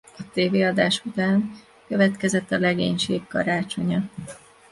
A 0.17 0.23
tévéadás 0.33 1.01
után 1.05 1.51
következett 1.87 2.51
a 2.51 2.57
legénység 2.59 3.27
karácsonya. 3.27 4.09